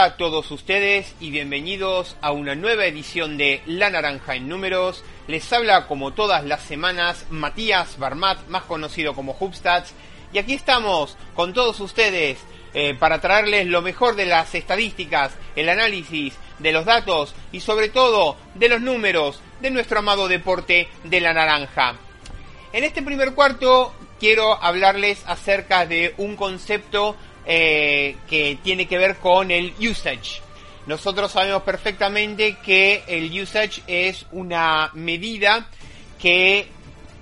[0.00, 5.04] A todos ustedes y bienvenidos a una nueva edición de La Naranja en Números.
[5.26, 9.92] Les habla como todas las semanas Matías Barmat, más conocido como Hubstats.
[10.32, 12.38] Y aquí estamos con todos ustedes
[12.72, 17.90] eh, para traerles lo mejor de las estadísticas, el análisis de los datos y sobre
[17.90, 21.96] todo de los números de nuestro amado deporte de la naranja.
[22.72, 29.16] En este primer cuarto quiero hablarles acerca de un concepto eh, que tiene que ver
[29.16, 30.42] con el usage.
[30.86, 35.68] Nosotros sabemos perfectamente que el usage es una medida
[36.20, 36.66] que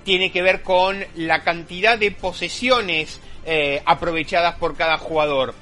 [0.03, 5.53] tiene que ver con la cantidad de posesiones eh, aprovechadas por cada jugador.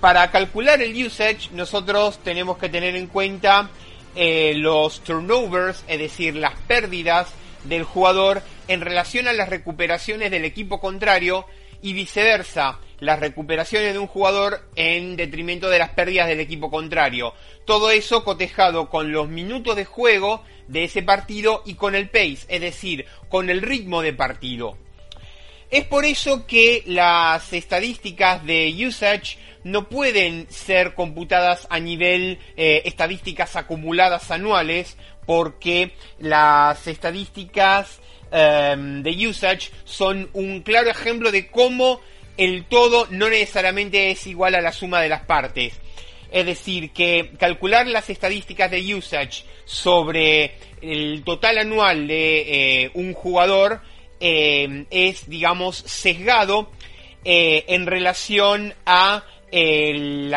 [0.00, 3.70] Para calcular el usage nosotros tenemos que tener en cuenta
[4.16, 7.28] eh, los turnovers, es decir, las pérdidas
[7.64, 11.46] del jugador en relación a las recuperaciones del equipo contrario
[11.82, 17.34] y viceversa las recuperaciones de un jugador en detrimento de las pérdidas del equipo contrario.
[17.64, 22.46] Todo eso cotejado con los minutos de juego de ese partido y con el pace,
[22.48, 24.76] es decir, con el ritmo de partido.
[25.70, 32.82] Es por eso que las estadísticas de usage no pueden ser computadas a nivel eh,
[32.86, 34.96] estadísticas acumuladas anuales
[35.26, 38.00] porque las estadísticas
[38.32, 42.00] em, de usage son un claro ejemplo de cómo
[42.40, 45.78] el todo no necesariamente es igual a la suma de las partes.
[46.32, 53.12] Es decir, que calcular las estadísticas de usage sobre el total anual de eh, un
[53.12, 53.82] jugador
[54.20, 56.70] eh, es, digamos, sesgado
[57.26, 60.32] eh, en relación a el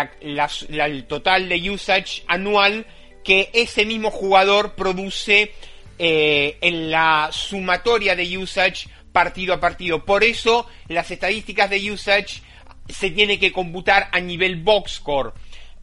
[1.08, 2.86] total de usage anual
[3.24, 5.54] que ese mismo jugador produce
[6.00, 10.04] en la sumatoria de usage partido a partido.
[10.04, 12.42] Por eso las estadísticas de usage
[12.90, 15.34] se tienen que computar a nivel box score.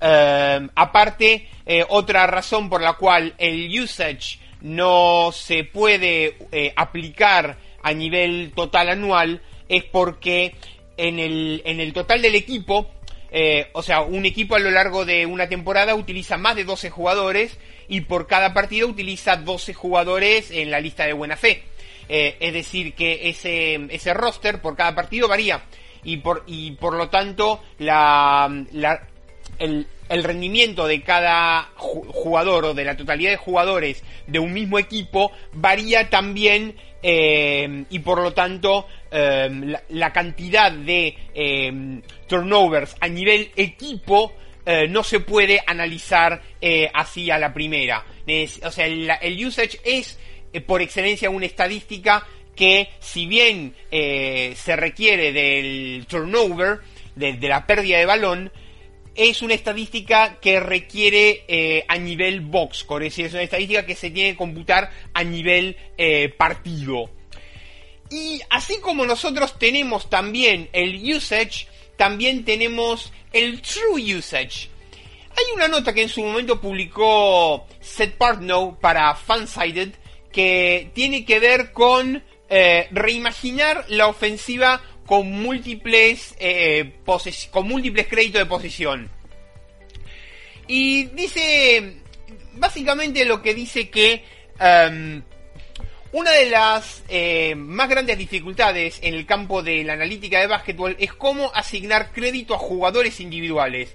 [0.01, 7.59] Eh, aparte, eh, otra razón por la cual el usage no se puede eh, aplicar
[7.83, 10.55] a nivel total anual es porque
[10.97, 12.91] en el, en el total del equipo,
[13.73, 17.59] o sea, un equipo a lo largo de una temporada utiliza más de 12 jugadores
[17.89, 21.63] y por cada partido utiliza 12 jugadores en la lista de buena fe.
[22.13, 25.63] Eh, es decir, que ese, ese roster por cada partido varía
[26.03, 28.51] y por, y por lo tanto la,
[29.61, 35.31] el, rendimiento de cada jugador o de la totalidad de jugadores de un mismo equipo
[35.53, 41.17] varía también eh, y por lo tanto eh, la, cantidad de
[42.27, 44.33] turnovers a nivel equipo
[44.89, 46.43] no se puede analizar
[46.93, 48.05] así a la primera.
[48.65, 50.19] o sea, el usage es
[50.53, 56.81] eh, por excelencia una estadística que si bien eh, se requiere del turnover,
[57.15, 58.53] de, la pérdida de balón,
[59.15, 63.87] es una estadística que requiere eh, a nivel box score, es decir, es una estadística
[63.87, 65.77] que se tiene que computar a nivel
[66.37, 67.11] partido.
[68.11, 71.67] Y así como nosotros tenemos también el usage,
[71.97, 74.69] también tenemos el true usage.
[75.31, 79.93] Hay una nota que en su momento publicó Seth Partnow para Fansided
[80.33, 86.93] que tiene que ver con eh, reimaginar la ofensiva con múltiples, eh,
[87.51, 89.11] con múltiples créditos de posición.
[90.69, 91.97] Y dice,
[92.55, 94.25] básicamente lo que dice que
[94.61, 95.23] em,
[96.13, 100.97] una de las eh, más grandes dificultades en el campo de la analítica de básquetbol
[101.01, 103.95] es cómo asignar crédito a jugadores individuales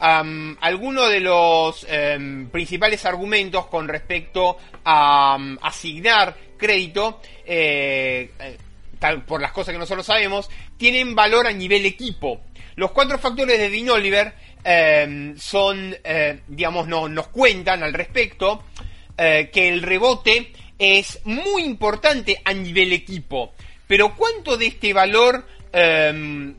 [0.00, 8.58] algunos de los em, principales argumentos con respecto a asignar crédito, eh, eh,
[9.26, 12.40] por las cosas que nosotros sabemos, tienen valor a nivel equipo.
[12.76, 18.64] Los cuatro factores de Dean Oliver em, son, eh, digamos, no, nos cuentan al respecto
[19.16, 23.52] que el rebote es muy importante a nivel equipo.
[23.86, 26.56] Pero ¿cuánto de este valor em,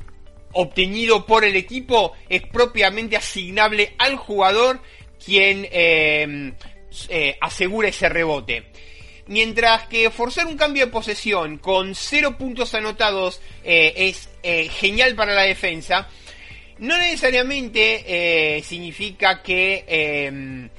[0.56, 4.80] obtenido por el equipo es propiamente asignable al jugador
[5.24, 6.54] quien eh,
[7.10, 8.63] eh, asegura ese rebote.
[9.28, 14.30] Mientras que forzar un cambio de posesión con cero puntos anotados eh, es
[14.72, 16.07] genial para la defensa,
[16.78, 20.69] no necesariamente significa que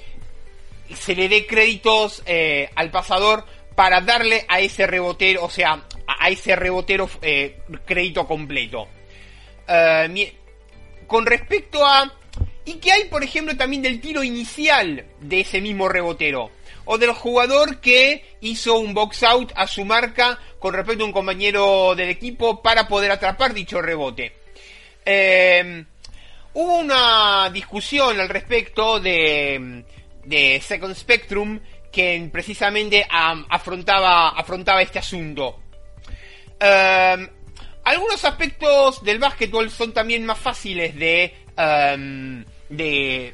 [0.94, 2.22] se le dé créditos
[2.76, 3.44] al pasador
[3.74, 7.10] para darle a ese rebotero, o sea, a ese rebotero
[7.84, 8.86] crédito completo.
[9.68, 10.36] Eh,
[11.06, 12.12] con respecto a...
[12.64, 16.50] ¿Y qué hay, por ejemplo, también del tiro inicial de ese mismo rebotero?
[16.84, 21.12] O del jugador que hizo un box out a su marca con respecto a un
[21.12, 24.32] compañero del equipo para poder atrapar dicho rebote.
[25.04, 25.84] Eh,
[26.54, 29.84] hubo una discusión al respecto de,
[30.24, 31.60] de Second Spectrum
[31.92, 35.60] que precisamente afrontaba, afrontaba este asunto.
[36.60, 37.28] Em,
[37.86, 43.32] algunos aspectos del básquetbol son también más fáciles de, em, de,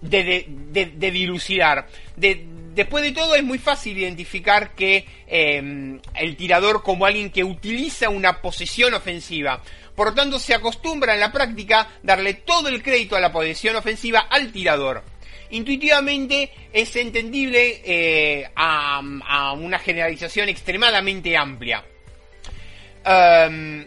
[0.00, 1.86] de, dilucidar.
[2.16, 8.10] después de todo es muy fácil identificar que em, el tirador como alguien que utiliza
[8.10, 9.62] una posesión ofensiva.
[9.94, 13.76] Por lo tanto, se acostumbra en la práctica darle todo el crédito a la posesión
[13.76, 15.04] ofensiva al tirador
[15.50, 21.84] intuitivamente es entendible eh, a, una generalización extremadamente amplia.
[23.06, 23.86] Um,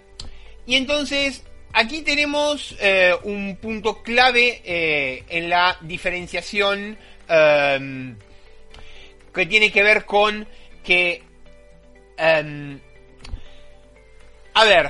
[0.66, 1.44] y entonces,
[1.74, 6.98] aquí tenemos eh, un punto clave eh, en la diferenciación
[7.30, 8.16] um,
[9.34, 10.48] que tiene que ver con
[10.84, 11.24] que...
[12.18, 12.80] Um,
[14.54, 14.90] a ver,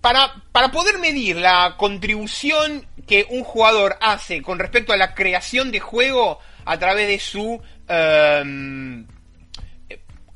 [0.00, 5.70] para, para, poder medir la contribución que un jugador hace con respecto a la creación
[5.70, 9.06] de juego a través de su em,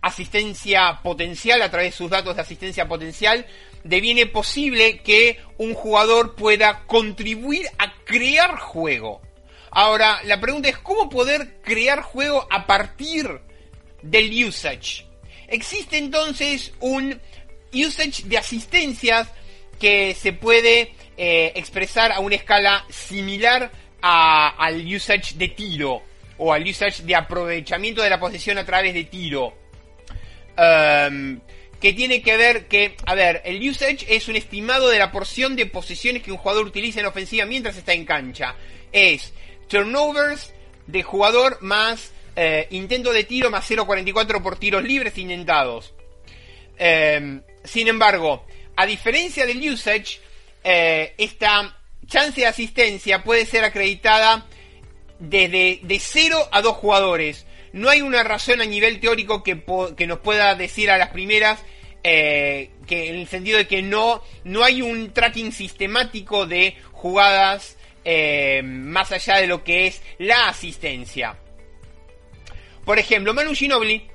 [0.02, 3.46] asistencia potencial, a través de sus datos de asistencia potencial,
[3.84, 9.22] deviene posible que un jugador pueda contribuir a crear juego.
[9.70, 13.40] Ahora, la pregunta es cómo poder crear juego a partir
[14.02, 15.06] del usage.
[15.48, 17.18] Existe entonces un
[17.72, 19.28] usage de asistencias
[19.78, 23.70] que se puede eh, expresar a una escala similar
[24.02, 26.02] al usage de tiro
[26.38, 29.61] o al usage de aprovechamiento de la posesión a través de tiro.
[30.56, 31.40] Em,
[31.80, 35.56] que tiene que ver que, a ver, el usage es un estimado de la porción
[35.56, 38.54] de posesiones que un jugador utiliza en ofensiva mientras está en cancha.
[38.92, 39.32] Es
[39.68, 40.54] turnovers
[40.86, 45.92] de jugador más eh, intento de tiro más 0.44 por tiros libres intentados.
[46.78, 48.46] Em, sin embargo,
[48.76, 50.20] a diferencia del usage,
[50.64, 51.76] eh, esta
[52.06, 54.46] chance de asistencia puede ser acreditada
[55.18, 57.46] desde de 0 a 2 jugadores.
[57.72, 59.54] No hay una razón a nivel teórico que,
[60.06, 61.62] nos pueda decir a las primeras
[62.04, 67.78] eh, que en el sentido de que no, no hay un tracking sistemático de jugadas
[68.04, 71.38] eh, más allá de lo que es la asistencia.
[72.84, 74.06] Por ejemplo, Manu Ginobili,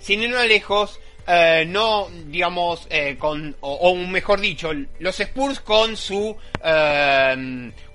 [0.00, 6.36] sin ir más lejos, eh, no, digamos, con, o, mejor dicho, los Spurs con su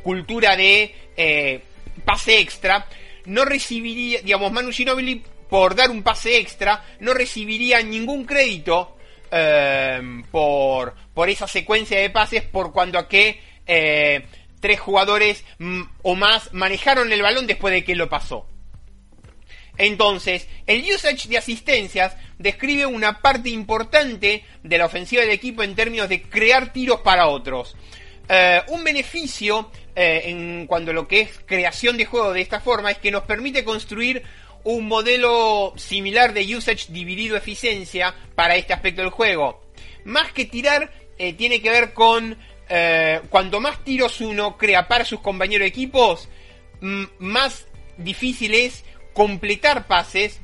[0.01, 1.61] cultura de
[2.05, 2.88] pase extra,
[3.25, 8.97] no recibiría, digamos, Manu Ginobili, por dar un pase extra, no recibiría ningún crédito
[10.31, 13.39] por, por esa secuencia de pases, por cuanto a que
[14.63, 18.47] tres jugadores mm, o más manejaron el balón después de que lo pasó.
[19.77, 25.75] Entonces, el usage de asistencias describe una parte importante de la ofensiva del equipo en
[25.75, 27.75] términos de crear tiros para otros.
[28.29, 32.59] Eh, un beneficio eh, en cuanto a lo que es creación de juego de esta
[32.59, 34.23] forma es que nos permite construir
[34.63, 39.62] un modelo similar de usage dividido eficiencia para este aspecto del juego.
[40.05, 42.38] Más que tirar, eh, tiene que ver con
[43.29, 46.27] cuanto más tiros uno crea para sus compañeros de equipos,
[47.19, 48.83] más difícil es
[49.13, 50.41] completar pases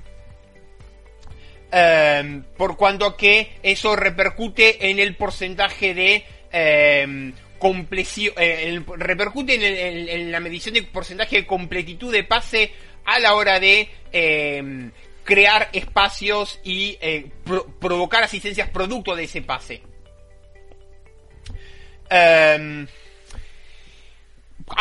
[1.72, 7.34] em, por cuanto que eso repercute en el porcentaje de
[8.38, 12.72] eh, repercute en, la medición de porcentaje de completitud de pase
[13.06, 14.92] a la hora de em,
[15.24, 17.30] crear espacios y eh,
[17.80, 19.82] provocar asistencias producto de ese pase.
[22.10, 22.58] a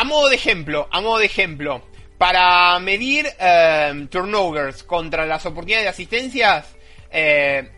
[0.03, 1.83] modo de ejemplo, a modo de ejemplo,
[2.19, 6.75] para medir eh, turnovers contra las oportunidades de asistencias,
[7.11, 7.71] eh,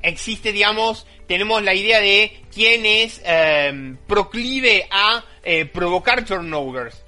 [0.00, 3.20] existe, digamos, tenemos la idea de quién es
[4.06, 5.24] proclive a
[5.72, 7.04] provocar turnovers.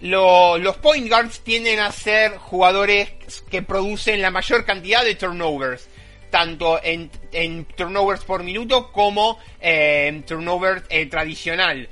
[0.00, 3.10] los point guards tienden a ser jugadores
[3.50, 5.88] que producen la mayor cantidad de turnovers,
[6.30, 7.10] tanto en,
[7.76, 11.88] turnovers por minuto como en turnovers tradicional.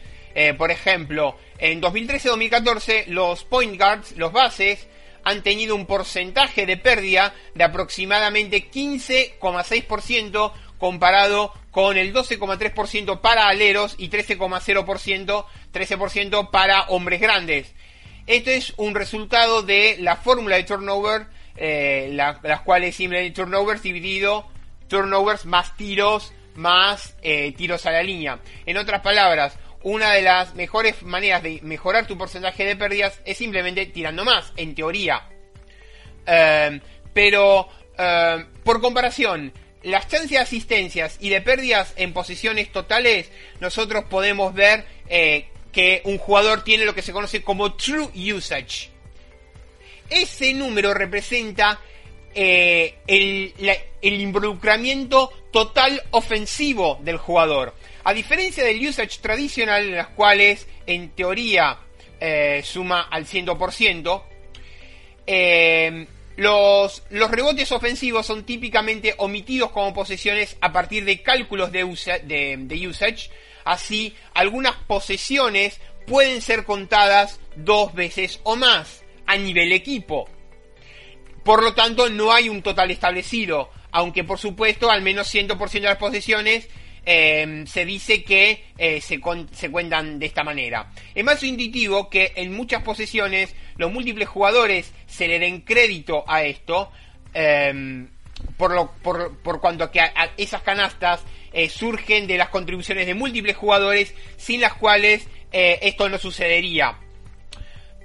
[0.59, 4.87] por ejemplo, en 2013-2014, los point guards, los bases,
[5.27, 13.95] han tenido un porcentaje de pérdida de aproximadamente 15,6% comparado con el 12,3% para aleros
[13.99, 17.75] y 13,0% 13% para hombres grandes.
[18.27, 24.49] Esto es un resultado de la fórmula de turnover, eh, las cuales simplemente turnovers dividido
[24.89, 28.39] turnovers más tiros más eh, tiros a la línea.
[28.65, 33.37] En otras palabras, una de las mejores maneras de mejorar tu porcentaje de pérdidas es
[33.37, 35.29] simplemente tirando más, en teoría.
[36.25, 36.81] Eh,
[37.13, 37.69] pero,
[38.65, 39.53] por comparación,
[39.87, 46.03] las chances de asistencias y de pérdidas en posiciones totales, nosotros podemos ver eh, que
[46.05, 48.89] un jugador tiene lo que se conoce como true usage.
[50.11, 51.79] Ese número representa
[52.35, 53.53] eh, el,
[54.03, 57.73] involucramiento total ofensivo del jugador.
[58.03, 61.79] A diferencia del usage tradicional, en las cuales en teoría
[62.19, 64.23] eh, suma al 100%,
[65.29, 72.57] eh, los, los, rebotes ofensivos son típicamente omitidos como posesiones a partir de cálculos de,
[72.59, 73.31] de usage.
[73.65, 80.29] Así, algunas posesiones pueden ser contadas dos veces o más a nivel equipo.
[81.43, 85.81] Por lo tanto, no hay un total establecido, aunque por supuesto al menos 100% de
[85.81, 86.69] las posiciones
[87.07, 90.91] em, se dice que eh, se, cuentan de esta manera.
[91.15, 96.43] Es más intuitivo que en muchas posesiones los múltiples jugadores se le den crédito a
[96.43, 96.91] esto,
[97.33, 98.09] em,
[98.57, 100.01] por, lo, por, por, cuanto que
[100.37, 101.23] esas canastas
[101.53, 106.99] eh, surgen de las contribuciones de múltiples jugadores sin las cuales eh, esto no sucedería.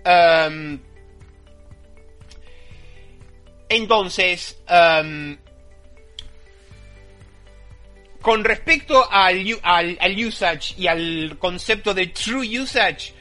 [0.05, 0.79] Em,
[3.67, 4.61] entonces,
[8.21, 13.13] con respecto al, al, usage y al concepto de true usage,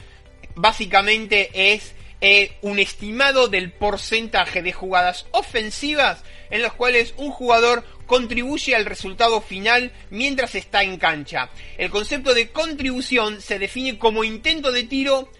[0.54, 7.84] básicamente es eh, un estimado del porcentaje de jugadas ofensivas en las cuales un jugador
[8.06, 11.48] contribuye al resultado final mientras está en cancha.
[11.78, 15.30] El concepto de contribución se define como intento de tiro,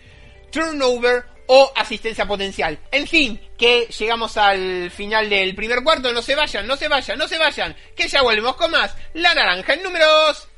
[0.51, 2.79] turnover o asistencia potencial.
[2.93, 6.13] En fin, que llegamos al final del primer cuarto.
[6.13, 7.75] No se vayan, no se vayan, no se vayan.
[7.97, 8.95] Que ya volvemos con más.
[9.15, 10.49] La naranja en números.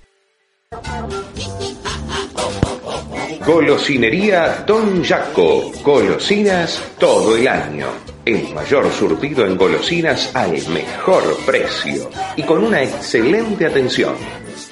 [3.46, 5.72] Golosinería Don Jaco.
[5.82, 7.88] Golosinas todo el año.
[8.26, 14.14] El mayor surtido en golosinas al mejor precio y con una excelente atención.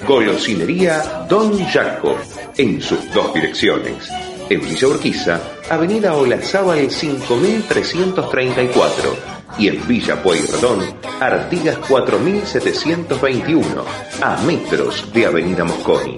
[0.05, 2.15] Golosinería Don Jaco.
[2.57, 9.15] En sus dos direcciones en Villa Urquiza, Avenida Olazábal 5334
[9.57, 10.81] y en Villa Pueyrredón,
[11.19, 13.83] Artigas 4721,
[14.21, 16.17] a metros de Avenida Mosconi.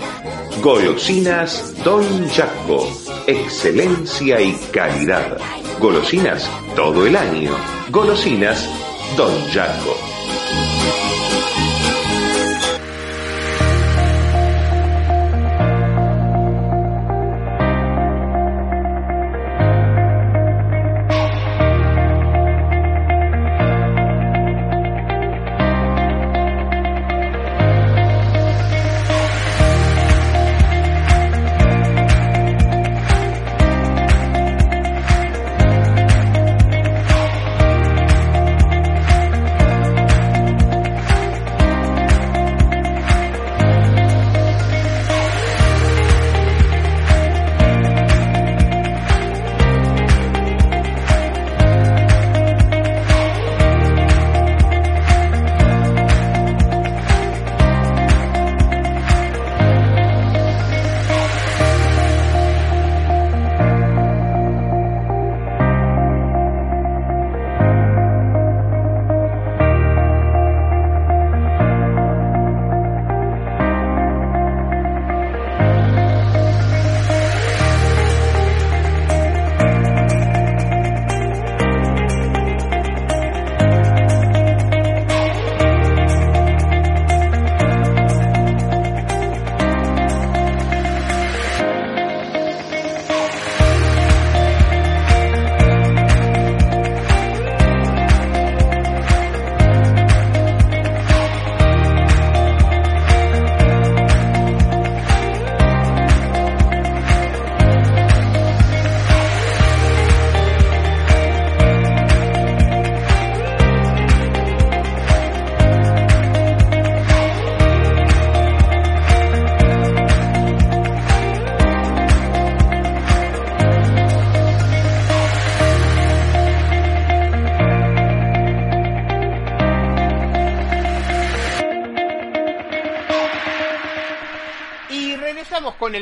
[0.61, 2.87] Golosinas Don Jaco,
[3.27, 5.37] excelencia y calidad.
[5.79, 7.51] Golosinas todo el año.
[7.89, 8.67] Golosinas
[9.15, 10.12] Don Jaco.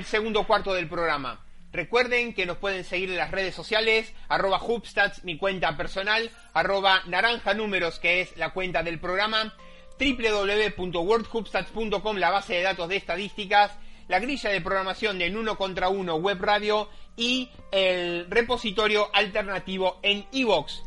[0.02, 1.46] El segundo cuarto del programa.
[1.72, 7.04] Recuerden que nos pueden seguir en las redes sociales, arroba Hubstats, mi cuenta personal, arroba
[7.06, 9.54] naranja números, que es la cuenta del programa,
[10.00, 13.78] www.wordhubstats.com, la base de datos de estadísticas,
[14.08, 20.00] la grilla de programación de en uno contra uno web radio y el repositorio alternativo
[20.02, 20.82] en iVoox.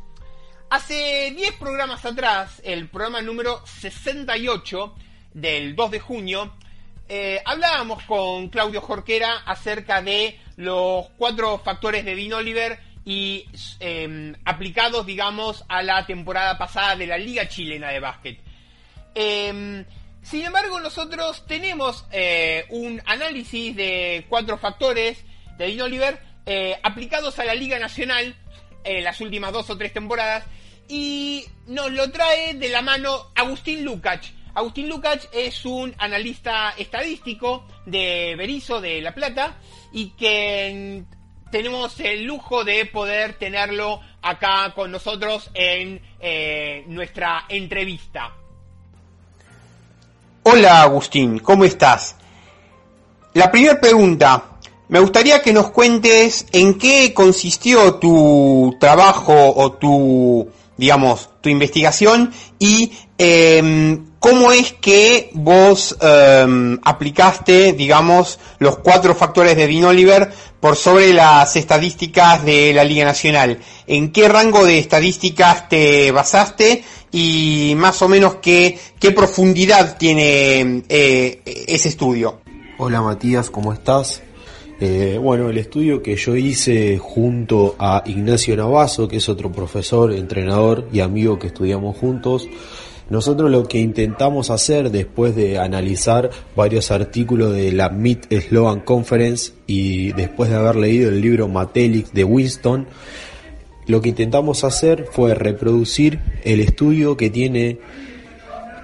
[0.71, 4.93] Hace 10 programas atrás, el programa número 68
[5.35, 6.53] del 2 de junio,
[7.17, 13.47] eh, hablábamos con Claudio Jorquera acerca de los cuatro factores de Dean Oliver y
[13.79, 18.41] em, aplicados, digamos, a la temporada pasada de la Liga Chilena de Básquet.
[19.15, 19.85] Em,
[20.23, 25.25] sin embargo, nosotros tenemos eh, un análisis de cuatro factores
[25.57, 28.35] de Dean Oliver eh, aplicados a la Liga Nacional
[28.83, 30.47] en las últimas dos o tres temporadas
[30.89, 34.33] y nos lo trae de la mano Agustín Lukács.
[34.55, 39.57] Agustín Lukács es un analista estadístico de Berizo de La Plata
[39.93, 41.03] y que
[41.51, 48.33] tenemos el lujo de poder tenerlo acá con nosotros en eh, nuestra entrevista.
[50.45, 52.17] Hola Agustín, ¿cómo estás?
[53.33, 54.45] La primera pregunta,
[54.89, 62.33] me gustaría que nos cuentes en qué consistió tu trabajo o tu, digamos, tu investigación
[62.59, 70.33] y em, cómo es que vos em, aplicaste, digamos, los cuatro factores de Dean Oliver
[70.61, 73.59] por sobre las estadísticas de la Liga Nacional.
[73.87, 76.83] ¿En qué rango de estadísticas te basaste
[77.13, 82.41] y más o menos qué, qué profundidad tiene eh, ese estudio?
[82.79, 84.23] Hola Matías, ¿cómo estás?
[84.81, 90.15] Eh, bueno, el estudio que yo hice junto a Ignacio Navazo, que es otro profesor,
[90.15, 92.49] entrenador y amigo que estudiamos juntos,
[93.11, 99.53] nosotros lo que intentamos hacer después de analizar varios artículos de la Meet Slogan Conference
[99.67, 102.87] y después de haber leído el libro Matelic de Winston,
[103.87, 107.79] lo que intentamos hacer fue reproducir el estudio que tiene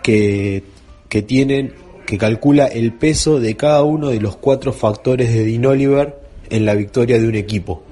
[0.03, 0.65] que,
[1.09, 1.73] que tienen
[2.11, 6.19] que calcula el peso de cada uno de los cuatro factores de Dean Oliver
[6.51, 7.83] en la victoria de un equipo.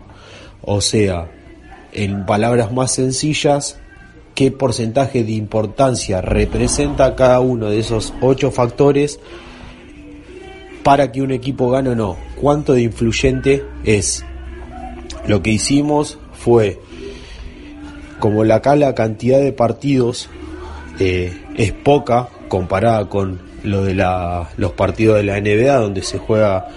[0.60, 1.30] O sea,
[1.92, 3.78] en palabras más sencillas,
[4.38, 9.18] qué porcentaje de importancia representa cada uno de esos ocho factores
[10.85, 12.16] para que un equipo gane o no.
[12.40, 14.24] Cuánto de influyente es.
[15.27, 16.79] Lo que hicimos fue,
[18.20, 20.31] como la, acá la cantidad de partidos
[21.01, 26.18] eh, es poca comparada con lo de la, los partidos de la NBA, donde se
[26.18, 26.68] juega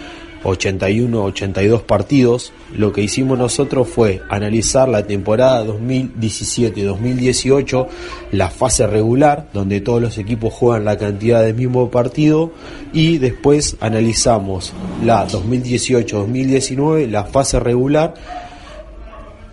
[0.43, 7.87] 81, 82 partidos, lo que hicimos nosotros fue analizar la temporada 2017-2018,
[8.31, 12.51] la fase regular, donde todos los equipos juegan la cantidad del mismo partido,
[12.91, 14.73] y después analizamos
[15.03, 18.15] la 2018-2019, la fase regular,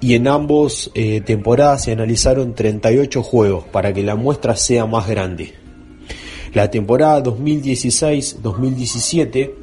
[0.01, 5.07] y en ambos eh, temporadas se analizaron 38 juegos para que la muestra sea más
[5.09, 5.53] grande.
[6.55, 9.58] La temporada 2016-2017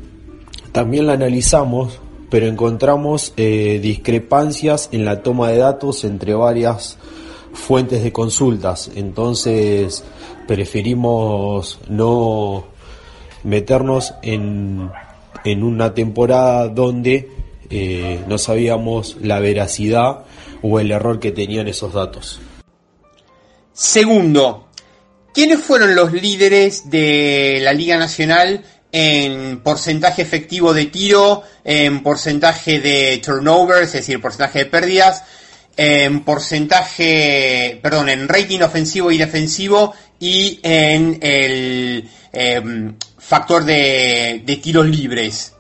[0.75, 6.97] también la analizamos, pero encontramos eh, discrepancias en la toma de datos entre varias
[7.53, 8.91] fuentes de consultas.
[8.93, 10.03] Entonces
[10.45, 12.65] preferimos no
[13.45, 14.91] meternos en,
[15.45, 17.31] en una temporada donde
[17.69, 20.25] eh, no sabíamos la veracidad
[20.61, 22.41] o el error que tenían esos datos.
[23.71, 24.65] Segundo,
[25.35, 28.63] ¿Quiénes fueron los líderes de la Liga Nacional
[28.97, 35.21] en porcentaje efectivo de tiro, en porcentaje de turnovers, es decir, porcentaje de pérdidas,
[35.75, 44.55] en porcentaje, perdón, en rating ofensivo y defensivo y en el em, factor de, de
[44.55, 45.53] tiros libres?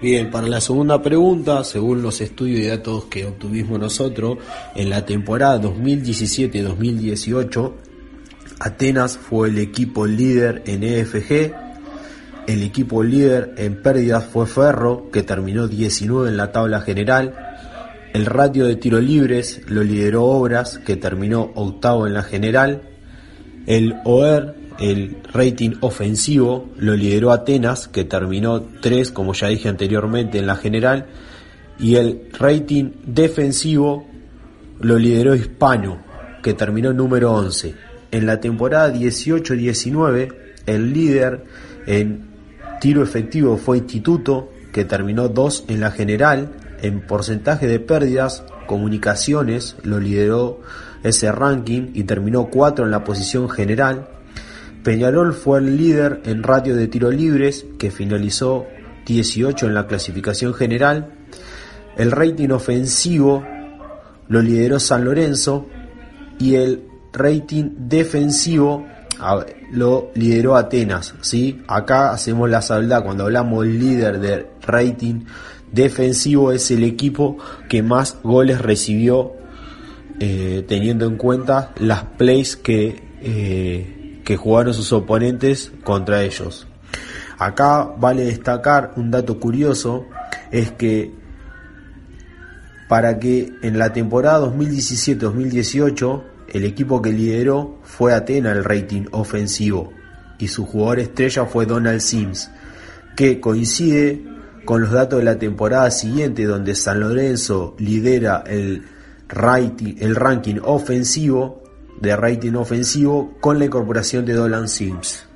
[0.00, 4.38] Bien, para la segunda pregunta, según los estudios y datos que obtuvimos nosotros,
[4.76, 7.72] en la temporada 2017-2018,
[8.60, 11.71] Atenas fue el equipo líder en EFG,
[12.46, 17.34] el equipo líder en pérdidas fue Ferro, que terminó 19 en la tabla general,
[18.12, 22.82] el ratio de tiro libres lo lideró Obras, que terminó octavo en la general,
[23.66, 30.38] el OER, el rating ofensivo, lo lideró Atenas, que terminó 3, como ya dije anteriormente,
[30.38, 31.06] en la general,
[31.78, 34.06] y el rating defensivo
[34.80, 36.02] lo lideró Hispano,
[36.42, 37.74] que terminó número 11.
[38.10, 40.34] En la temporada 18-19,
[40.66, 41.44] el líder
[41.86, 42.31] en
[42.82, 46.50] tiro efectivo fue Instituto, que terminó 2 en la general.
[46.82, 50.60] En porcentaje de pérdidas, Comunicaciones lo lideró
[51.04, 54.08] ese ranking y terminó 4 en la posición general.
[54.82, 58.66] Peñarol fue el líder en ratio de tiro libres, que finalizó
[59.06, 61.14] 18 en la clasificación general.
[61.96, 63.44] El rating ofensivo
[64.26, 65.68] lo lideró San Lorenzo
[66.40, 68.84] y el rating defensivo
[69.72, 71.62] lo lideró Atenas, ¿sí?
[71.66, 75.24] Acá hacemos la salvedad, cuando hablamos líder de rating
[75.72, 79.32] defensivo es el equipo que más goles recibió
[80.20, 86.66] eh, teniendo en cuenta las plays que, eh, que jugaron sus oponentes contra ellos.
[87.38, 90.06] Acá vale destacar un dato curioso,
[90.50, 91.10] es que
[92.88, 99.92] para que en la temporada 2017-2018 el equipo que lideró fue Atena el rating ofensivo
[100.38, 102.50] y su jugador estrella fue Donald Sims,
[103.16, 104.22] que coincide
[104.64, 108.84] con los datos de la temporada siguiente donde San Lorenzo lidera el,
[109.28, 111.62] rating, el ranking ofensivo
[112.00, 115.26] de rating ofensivo con la incorporación de Donald Sims.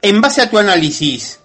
[0.00, 1.40] En base a tu análisis,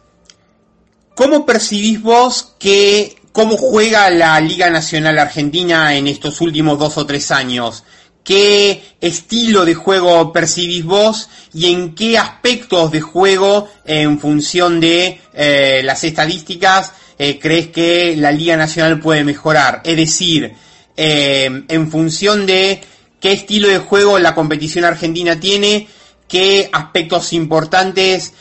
[1.15, 7.05] ¿cómo percibís vos que cómo juega la Liga Nacional Argentina en estos últimos dos o
[7.05, 7.83] tres años?
[8.29, 15.19] qué estilo de juego percibís vos y en qué aspectos de juego, en función de
[15.33, 19.81] eh, las estadísticas, eh, crees que la Liga Nacional puede mejorar.
[19.83, 20.53] Es decir,
[20.95, 22.81] eh, en función de
[23.19, 25.87] qué estilo de juego la competición argentina tiene,
[26.27, 28.33] qué aspectos importantes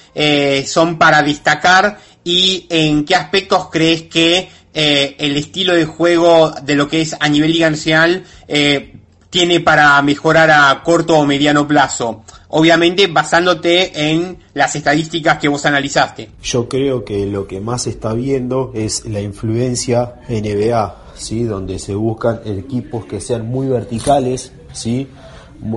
[0.66, 6.88] son para destacar y en qué aspectos crees que el estilo de juego de lo
[6.88, 8.24] que es a nivel Liga Nacional
[9.30, 12.22] tiene para mejorar a corto o mediano plazo?
[12.50, 16.30] Obviamente basándote en las estadísticas que vos analizaste.
[16.42, 21.44] Yo creo que lo que más se está viendo es la influencia NBA, ¿sí?
[21.44, 25.08] donde se buscan equipos que sean muy verticales, ¿sí?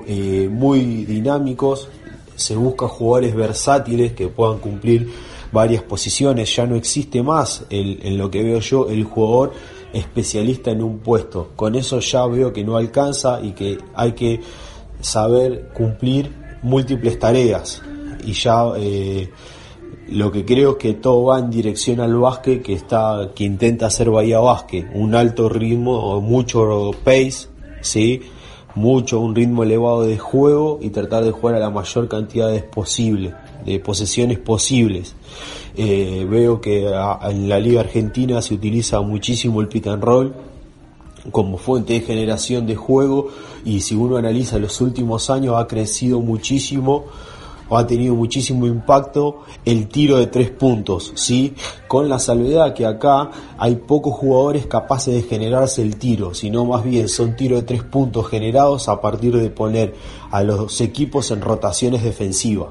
[0.07, 1.89] Eh, muy dinámicos,
[2.35, 5.11] se busca jugadores versátiles que puedan cumplir
[5.51, 9.53] varias posiciones, ya no existe más en lo que veo yo el jugador
[9.93, 11.49] especialista en un puesto.
[11.55, 14.39] Con eso ya veo que no alcanza y que hay que
[15.01, 16.31] saber cumplir
[16.63, 17.81] múltiples tareas.
[18.23, 19.29] Y ya eh,
[20.09, 23.87] lo que creo es que todo va en dirección al básquet que está que intenta
[23.87, 27.47] hacer Bahía Básquet, un alto ritmo, mucho pace,
[27.81, 28.21] sí,
[28.75, 32.61] mucho un ritmo elevado de juego y tratar de jugar a la mayor cantidad de
[32.61, 33.33] posible,
[33.65, 35.15] de posesiones posibles.
[35.75, 40.33] Eh, veo que en la Liga Argentina se utiliza muchísimo el pick and roll
[41.31, 43.29] como fuente de generación de juego
[43.63, 47.05] y si uno analiza los últimos años ha crecido muchísimo
[47.77, 51.53] ha tenido muchísimo impacto el tiro de tres puntos, ¿sí?
[51.87, 56.83] Con la salvedad que acá hay pocos jugadores capaces de generarse el tiro, sino más
[56.83, 59.95] bien son tiros de tres puntos generados a partir de poner
[60.31, 62.69] a los equipos en rotaciones defensivas.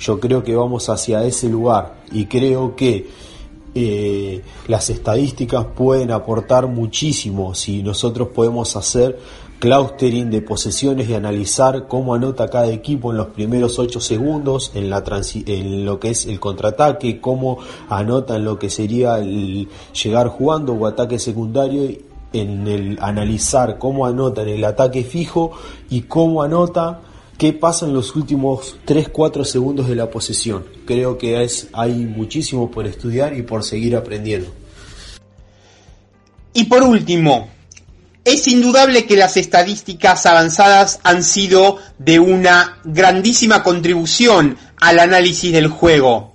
[0.00, 3.06] Yo creo que vamos hacia ese lugar y creo que
[3.74, 9.18] eh, las estadísticas pueden aportar muchísimo si nosotros podemos hacer
[9.60, 14.90] clustering de posesiones y analizar cómo anota cada equipo en los primeros 8 segundos en,
[14.90, 15.04] la
[15.46, 17.58] en lo que es el contraataque, cómo
[17.90, 19.68] anota en lo que sería el
[20.02, 21.90] llegar jugando o ataque secundario
[22.32, 25.52] en el analizar cómo anota en el ataque fijo
[25.90, 27.02] y cómo anota
[27.40, 30.66] qué pasa en los últimos 3-4 segundos de la posesión.
[30.84, 34.54] Creo que es, hay muchísimo por estudiar y por seguir aprendiendo.
[36.52, 37.48] Y por último,
[38.26, 45.68] es indudable que las estadísticas avanzadas han sido de una grandísima contribución al análisis del
[45.68, 46.34] juego.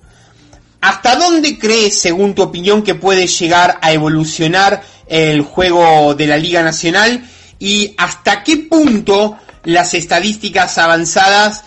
[0.82, 6.38] ¿Hasta dónde crees, según tu opinión, que puede llegar a evolucionar el juego de la
[6.38, 7.30] Liga Nacional?
[7.60, 11.64] ¿Y hasta qué punto las estadísticas avanzadas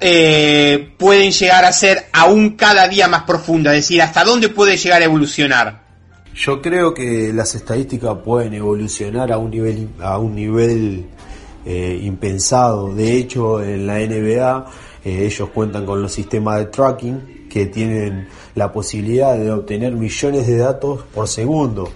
[0.00, 4.76] eh, pueden llegar a ser aún cada día más profundas, es decir, hasta dónde puede
[4.76, 5.88] llegar a evolucionar.
[6.34, 11.06] Yo creo que las estadísticas pueden evolucionar a un nivel a un nivel
[11.66, 12.94] eh, impensado.
[12.94, 14.66] De hecho, en la NBA
[15.04, 20.46] eh, ellos cuentan con los sistemas de tracking que tienen la posibilidad de obtener millones
[20.46, 21.90] de datos por segundo.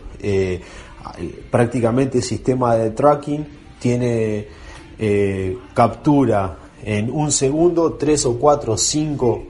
[1.51, 3.47] prácticamente el sistema de tracking
[3.79, 4.49] tiene
[5.05, 9.43] eh, captura en un segundo tres o cuatro o cinco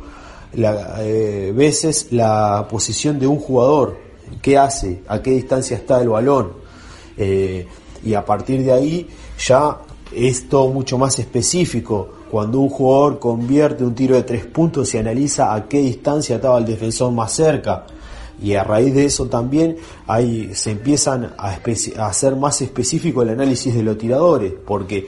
[0.55, 3.99] eh, veces la posición de un jugador,
[4.41, 6.55] qué hace, a qué distancia está el balón.
[7.19, 7.67] Eh,
[8.03, 9.09] y a partir de ahí
[9.47, 9.77] ya
[10.11, 12.09] es todo mucho más específico.
[12.31, 16.57] Cuando un jugador convierte un tiro de tres puntos y analiza a qué distancia estaba
[16.57, 17.85] el defensor más cerca.
[18.43, 21.59] Y a raíz de eso también ahí se empiezan a
[22.09, 25.07] hacer más específico el análisis de los tiradores, porque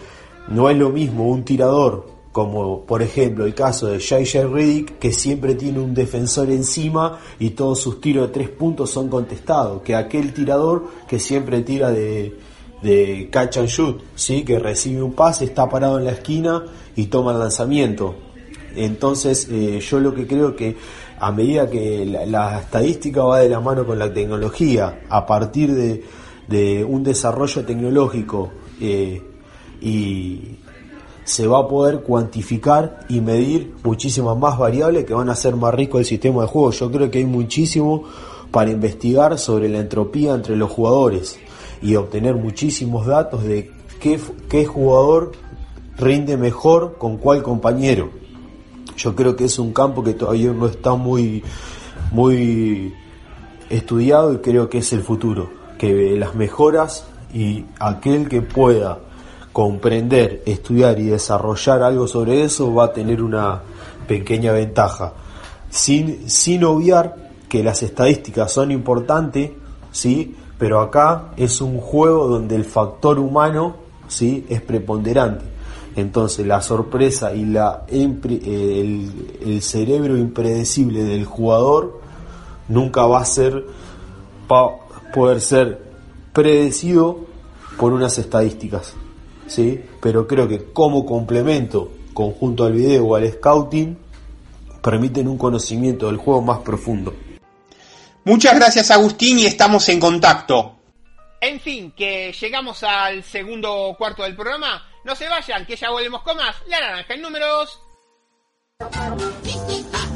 [0.49, 4.49] no es lo mismo un tirador como por ejemplo el caso de J.J.
[4.49, 9.09] Riddick, que siempre tiene un defensor encima y todos sus tiros de tres puntos son
[9.09, 12.37] contestados, que aquel tirador que siempre tira de,
[12.83, 14.43] de catch and shoot, ¿sí?
[14.43, 16.65] que recibe un pase, está parado en la esquina
[16.97, 18.17] y toma el lanzamiento.
[18.75, 20.77] Entonces eh, yo lo que creo que
[21.21, 26.03] a medida que la estadística va de la mano con la tecnología, a partir de
[26.49, 29.23] de un desarrollo tecnológico eh,
[29.85, 30.57] y
[31.25, 35.75] se va a poder cuantificar y medir muchísimas más variables que van a hacer más
[35.75, 36.71] rico el sistema de juego.
[36.71, 38.05] Yo creo que hay muchísimo
[38.51, 41.39] para investigar sobre la entropía entre los jugadores
[41.83, 43.71] y obtener muchísimos datos de
[44.01, 44.19] qué,
[44.49, 45.33] qué jugador
[45.99, 48.11] rinde mejor con cuál compañero.
[48.97, 51.43] Yo creo que es un campo que todavía no está muy,
[52.11, 52.95] muy
[53.69, 55.51] estudiado y creo que es el futuro.
[55.79, 59.01] Que las mejoras y aquel que pueda
[59.55, 63.63] comprender, estudiar y desarrollar algo sobre eso va a tener una
[64.09, 65.13] pequeña ventaja.
[65.71, 69.53] Sin, sin obviar que las estadísticas son importantes,
[69.93, 70.35] ¿sí?
[70.59, 73.77] pero acá es un juego donde el factor humano
[74.09, 74.45] ¿sí?
[74.49, 75.45] es preponderante.
[75.95, 82.01] Entonces la sorpresa y la, el, el cerebro impredecible del jugador
[82.67, 83.65] nunca va a ser
[84.51, 84.71] va
[85.15, 85.81] poder ser
[86.33, 87.21] predecido
[87.79, 88.97] por unas estadísticas.
[89.47, 89.83] ¿Sí?
[90.01, 93.99] Pero creo que como complemento conjunto al video o al scouting
[94.83, 97.15] permiten un conocimiento del juego más profundo.
[98.25, 100.77] Muchas gracias Agustín y estamos en contacto.
[101.41, 104.83] En fin, que llegamos al segundo cuarto del programa.
[105.05, 106.57] No se vayan, que ya volvemos con más.
[106.69, 107.81] La naranja en números.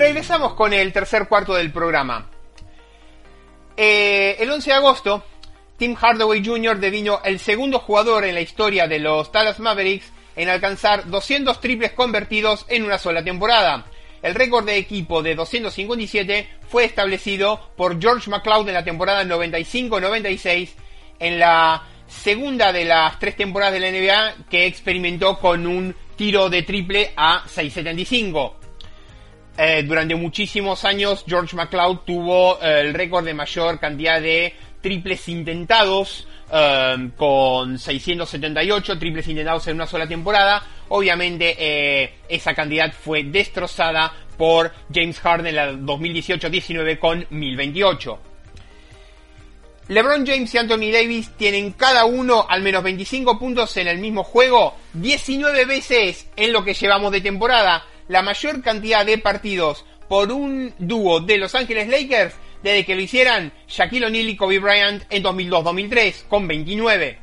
[0.00, 2.30] regresamos con el tercer cuarto del programa.
[3.76, 5.24] Eh, el 11 de agosto,
[5.76, 6.78] Tim Hardaway Jr.
[6.78, 11.92] devino el segundo jugador en la historia de los Dallas Mavericks en alcanzar 200 triples
[11.92, 13.84] convertidos en una sola temporada.
[14.22, 20.70] El récord de equipo de 257 fue establecido por George McCloud en la temporada 95-96
[21.18, 26.48] en la segunda de las tres temporadas de la NBA que experimentó con un tiro
[26.48, 28.59] de triple a 675.
[29.62, 35.28] Eh, durante muchísimos años George McCloud tuvo eh, el récord de mayor cantidad de triples
[35.28, 40.62] intentados eh, con 678 triples intentados en una sola temporada.
[40.88, 48.18] Obviamente esa cantidad fue destrozada por James Harden en la 2018-19 con 1028.
[49.88, 54.24] LeBron James y Anthony Davis tienen cada uno al menos 25 puntos en el mismo
[54.24, 60.32] juego 19 veces en lo que llevamos de temporada, la mayor cantidad de partidos por
[60.32, 65.04] un dúo de Los Ángeles Lakers desde que lo hicieran Shaquille O'Neal y Kobe Bryant
[65.10, 67.18] en 2002-2003 con 29.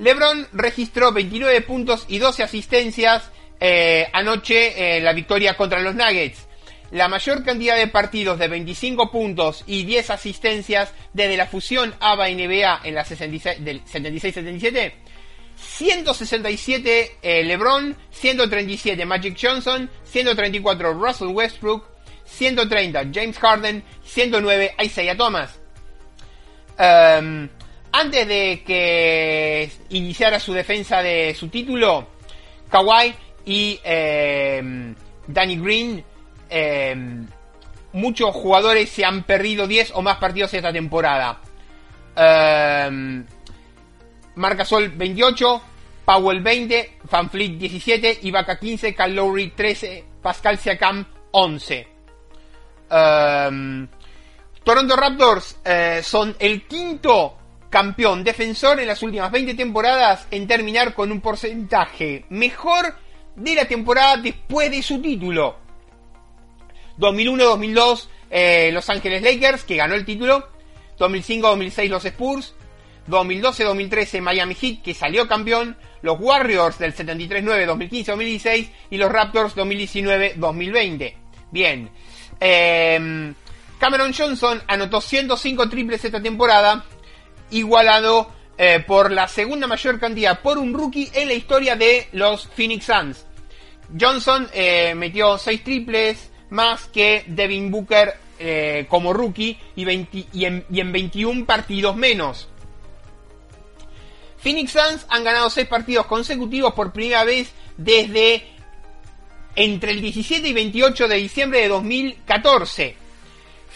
[0.00, 3.30] LeBron registró 29 puntos y 12 asistencias
[3.60, 6.48] eh, anoche en la victoria contra los Nuggets.
[6.90, 12.80] La mayor cantidad de partidos de 25 puntos y 10 asistencias desde la fusión ABA-NBA
[12.82, 14.94] en la 66 del 76-77.
[15.60, 21.84] 167 eh, LeBron, 137 Magic Johnson, 134 Russell Westbrook,
[22.24, 25.58] 130 James Harden, 109 Isaiah Thomas.
[26.78, 27.48] Um,
[27.92, 32.08] antes de que iniciara su defensa de su título,
[32.70, 34.94] Kawhi y eh,
[35.26, 36.04] Danny Green,
[36.48, 36.96] eh,
[37.92, 41.40] muchos jugadores se han perdido 10 o más partidos esta temporada.
[44.36, 45.62] Marcasol 28,
[46.04, 51.88] Powell 20, Van Fleet 17, Ibaka 15, Cal Lowry 13, Pascal Siakam 11.
[52.90, 53.88] Um,
[54.64, 57.36] Toronto Raptors eh, son el quinto
[57.70, 62.94] campeón defensor en las últimas 20 temporadas en terminar con un porcentaje mejor
[63.36, 65.56] de la temporada después de su título.
[66.98, 70.48] 2001-2002 eh, Los Ángeles Lakers que ganó el título.
[70.98, 72.54] 2005-2006 los Spurs.
[73.08, 75.76] 2012-2013 Miami Heat que salió campeón.
[76.02, 77.44] Los Warriors del 73-9
[78.06, 81.14] 2015-2016 y los Raptors 2019-2020.
[81.50, 81.90] Bien.
[82.40, 83.34] Eh,
[83.80, 86.84] Cameron Johnson anotó 105 triples esta temporada,
[87.50, 92.46] igualado eh, por la segunda mayor cantidad por un rookie en la historia de los
[92.46, 93.26] Phoenix Suns.
[93.98, 100.44] Johnson eh, metió 6 triples más que Devin Booker eh, como rookie y, 20, y,
[100.44, 102.49] en, y en 21 partidos menos.
[104.42, 108.46] Phoenix Suns han ganado 6 partidos consecutivos por primera vez desde
[109.54, 112.96] entre el 17 y 28 de diciembre de 2014.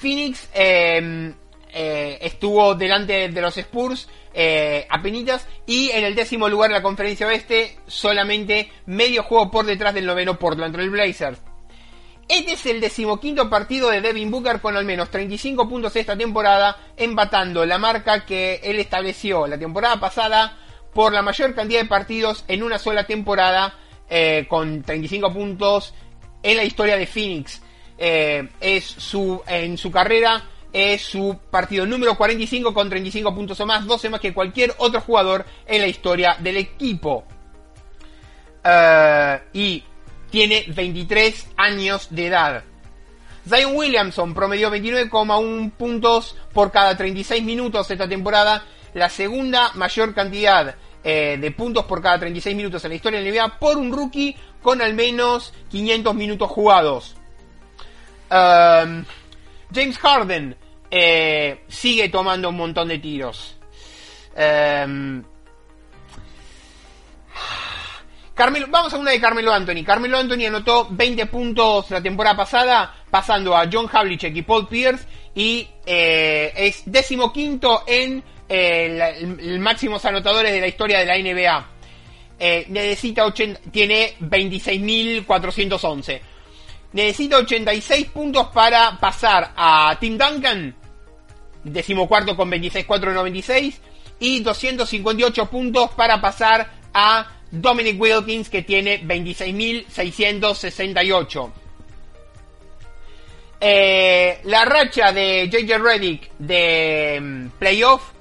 [0.01, 1.33] Phoenix eh,
[1.73, 6.77] eh, estuvo delante de los Spurs eh, a penitas y en el décimo lugar de
[6.77, 11.39] la conferencia oeste solamente medio juego por detrás del noveno Portland Trail Blazers.
[12.29, 16.77] Este es el decimoquinto partido de Devin Booker con al menos 35 puntos esta temporada,
[16.97, 20.57] empatando la marca que él estableció la temporada pasada
[20.95, 23.75] por la mayor cantidad de partidos en una sola temporada
[24.09, 25.93] eh, con 35 puntos
[26.43, 27.61] en la historia de Phoenix.
[27.99, 30.45] Eh, es su en su carrera
[30.75, 35.01] es su partido número 45 con 35 puntos o más, 12 más que cualquier otro
[35.01, 37.25] jugador en la historia del equipo.
[38.65, 39.85] Uh, y
[40.35, 42.65] tiene 23 años de edad.
[43.49, 48.65] Zion Williamson promedió 29,1 puntos por cada 36 minutos esta temporada,
[48.95, 50.75] la segunda mayor cantidad
[51.05, 53.93] eh, de puntos por cada 36 minutos en la historia de la NBA por un
[53.93, 57.15] rookie con al menos 500 minutos jugados.
[58.29, 59.05] Um,
[59.73, 60.57] James Harden
[60.91, 63.57] eh, sigue tomando un montón de tiros.
[64.37, 65.23] Um,
[68.37, 69.85] Vamos a una de Carmelo Anthony.
[69.85, 75.07] Carmelo Anthony anotó 20 puntos la temporada pasada, pasando a John Havlicek y Paul Pierce,
[75.37, 81.67] y eh, es decimoquinto en eh, máximos anotadores de la historia de la NBA.
[82.41, 86.21] Eh, necesita 80, tiene 26.411.
[86.93, 90.75] Necesita 86 puntos para pasar a Tim Duncan,
[91.63, 93.79] decimocuarto con 26.496,
[94.19, 97.29] y 258 puntos para pasar a
[97.61, 101.53] Dominic Wilkins que tiene 26.668.
[103.61, 108.13] Eh, la racha de JJ Reddick de mm, playoff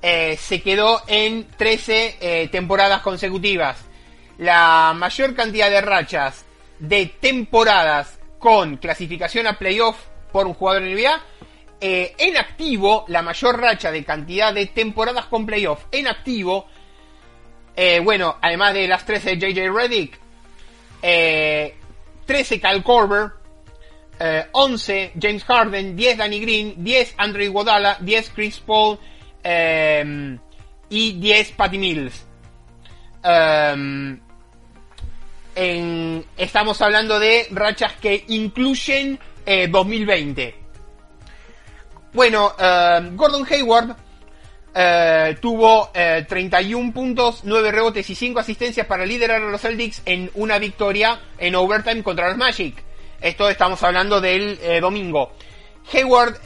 [0.00, 3.76] eh, se quedó en 13 eh, temporadas consecutivas.
[4.38, 6.44] La mayor cantidad de rachas
[6.78, 9.96] de temporadas con clasificación a playoff
[10.30, 11.20] por un jugador en NBA.
[11.80, 16.68] en activo, la mayor racha de cantidad de temporadas con playoff en activo.
[18.02, 20.18] Bueno, además de las 13 de JJ Reddick,
[22.26, 23.32] 13 Cal Corber,
[24.52, 28.98] 11 James Harden, 10 Danny Green, 10 Andrew Iguodala, 10 Chris Paul
[29.42, 30.38] em,
[30.88, 32.26] y 10 Patty Mills.
[35.56, 39.18] Em, estamos hablando de rachas que incluyen
[39.70, 40.42] 2020.
[40.42, 40.54] Eh,
[42.12, 42.52] bueno,
[43.12, 43.96] Gordon Hayward
[44.74, 50.02] eh, tuvo 31 eh, puntos, 9 rebotes y 5 asistencias para liderar a los Celtics
[50.04, 52.74] en una victoria en overtime contra los Magic.
[53.20, 55.32] Esto estamos hablando del eh, domingo.
[55.92, 56.40] Hayward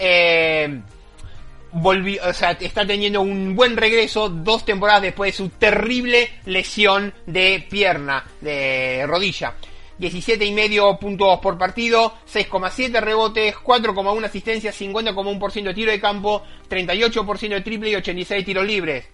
[1.73, 7.15] volvió, o sea, está teniendo un buen regreso dos temporadas después de su terrible lesión
[7.27, 9.55] de pierna, de rodilla.
[9.99, 16.43] 17 y medio puntos por partido, 6,7 rebotes, 4,1 asistencia, 50,1% de tiro de campo,
[16.69, 19.07] 38% de triple y 86 tiros libres.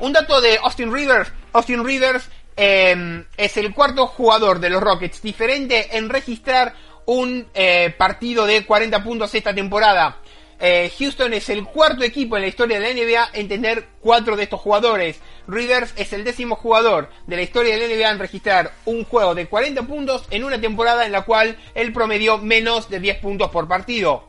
[0.00, 1.32] Un dato de Austin Rivers.
[1.52, 6.74] Austin Rivers Em, es el cuarto jugador de los Rockets diferente en registrar
[7.06, 10.18] un eh, partido de 40 puntos esta temporada.
[10.66, 14.34] Eh, Houston es el cuarto equipo en la historia de la NBA en tener cuatro
[14.34, 15.20] de estos jugadores.
[15.46, 19.34] Rivers es el décimo jugador de la historia de la NBA en registrar un juego
[19.34, 23.50] de 40 puntos en una temporada en la cual él promedió menos de 10 puntos
[23.50, 24.24] por partido.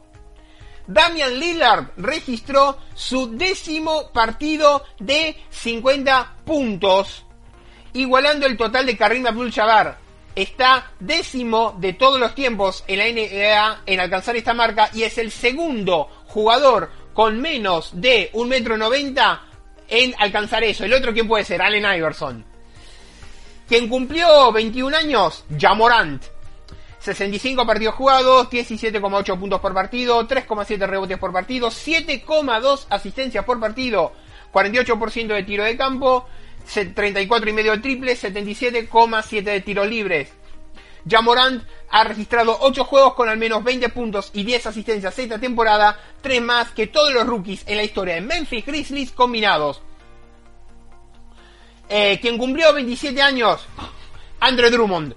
[0.87, 7.25] Damian Lillard registró su décimo partido de 50 puntos
[7.93, 9.99] igualando el total de Karim Abdul-Jabbar.
[10.35, 15.17] Está décimo de todos los tiempos en la NBA en alcanzar esta marca y es
[15.17, 19.39] el segundo jugador con menos de 1,90m
[19.87, 20.83] en alcanzar eso.
[20.83, 21.61] El otro, ¿quién puede ser?
[21.61, 22.43] Allen Iverson.
[23.69, 26.21] Quien cumplió 21 años, Jamorant.
[26.99, 34.11] 65 partidos jugados, 17,8 puntos por partido, 3,7 rebotes por partido, 7,2 asistencias por partido,
[34.51, 36.27] 48% de tiro de campo,
[36.93, 40.33] 34 y medio de triple, 77,7 de tiros libres.
[41.07, 45.99] Jamorant ha registrado 8 juegos con al menos 20 puntos y 10 asistencias esta temporada,
[46.21, 49.81] 3 más que todos los rookies en la historia de Memphis Grizzlies combinados.
[51.87, 53.65] Eh, quien cumplió 27 años,
[54.39, 55.15] Andre Drummond.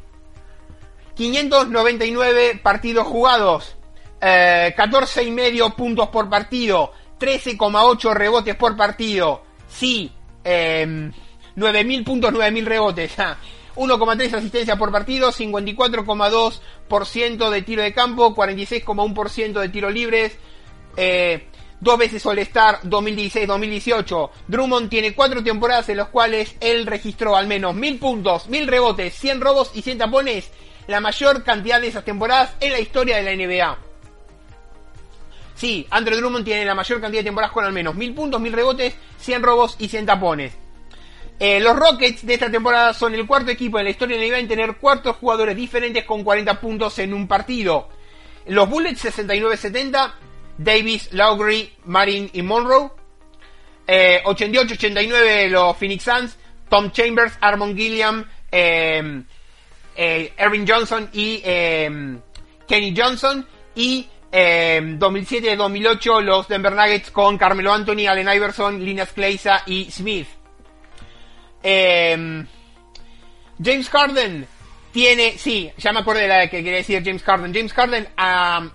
[1.14, 3.76] 599 partidos jugados,
[4.20, 9.42] eh, 14 y medio puntos por partido, 13,8 rebotes por partido.
[9.68, 10.12] Sí,
[10.44, 11.10] eh,
[11.56, 13.12] 9.000 puntos, 9.000 rebotes.
[13.78, 20.36] 1,3 asistencia por partido, 54,2% de tiro de campo, 46,1% de tiro libres.
[20.96, 21.46] Eh,
[21.80, 24.30] dos veces All-Star 2016-2018.
[24.48, 29.14] Drummond tiene cuatro temporadas en las cuales él registró al menos 1000 puntos, 1000 rebotes,
[29.14, 30.50] 100 robos y 100 tapones.
[30.88, 33.78] La mayor cantidad de esas temporadas en la historia de la NBA.
[35.54, 38.52] Sí, Andrew Drummond tiene la mayor cantidad de temporadas con al menos 1000 puntos, 1000
[38.52, 40.67] rebotes, 100 robos y 100 tapones.
[41.40, 44.28] Eh, los Rockets de esta temporada son el cuarto equipo en la historia de la
[44.28, 47.88] NBA en tener cuatro jugadores diferentes con 40 puntos en un partido.
[48.46, 50.14] Los Bullets 69-70,
[50.56, 52.90] Davis, Lowry, Marin y Monroe.
[53.86, 56.36] 88-89 eh, los Phoenix Suns,
[56.68, 59.22] Tom Chambers, Armon Gilliam, eh,
[59.96, 63.46] Erwin Johnson y Kenny Johnson.
[63.74, 70.37] Y 2007-2008 los Denver Nuggets con Carmelo Anthony, Allen Iverson, Linus Kleiza y Smith.
[71.62, 72.46] Em,
[73.62, 74.46] James Harden
[74.92, 77.54] tiene, sí, ya me acuerdo de la que quería decir James Harden.
[77.54, 78.08] James Harden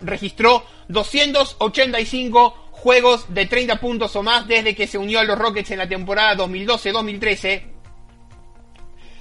[0.01, 5.71] registró 285 juegos de 30 puntos o más desde que se unió a los Rockets
[5.71, 7.63] en la temporada 2012-2013.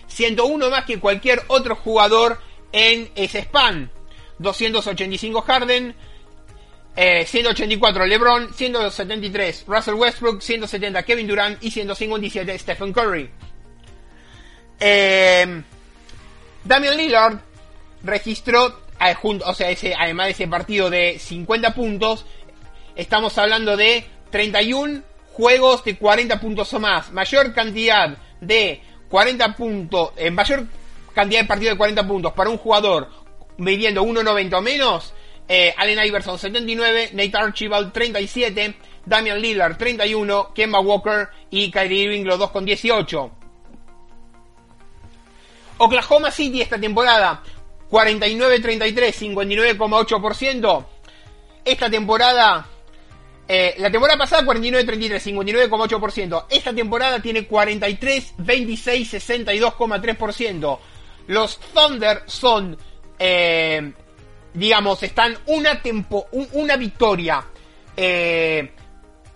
[0.09, 2.41] 101 más que cualquier otro jugador
[2.73, 3.91] en ese span.
[4.39, 5.95] 285 Harden,
[6.95, 13.31] 184 eh, LeBron, 173 Russell Westbrook, 170 Kevin Durant y 157 Stephen Curry.
[14.85, 15.63] Eh,
[16.65, 17.39] Damian Lillard
[18.03, 22.27] registró, eh, o sea, ese, además de ese partido de 50 puntos,
[22.97, 25.03] estamos hablando de 31
[25.35, 27.13] juegos de 40 puntos o más.
[27.13, 30.67] Mayor cantidad de 40 puntos, eh, mayor
[31.15, 33.09] cantidad de partidos de 40 puntos para un jugador
[33.59, 35.15] midiendo 1.90 o menos.
[35.77, 38.75] Allen Iverson 79, Nate Archibald 37,
[39.05, 43.42] Damian Lillard 31, Kemba Walker y Kyrie Irving los dos con 18.
[45.85, 47.43] Oklahoma City esta temporada
[47.91, 50.87] 49-33, 59,8%.
[51.65, 52.69] Esta temporada,
[53.49, 56.47] eh, la temporada pasada 49-33, 59,8%.
[56.49, 60.79] Esta temporada tiene 43-26, 62,3%.
[61.27, 62.79] Los Thunder son,
[63.19, 63.93] eh,
[64.55, 65.83] digamos, están una,
[66.53, 67.45] una victoria
[67.97, 68.71] eh,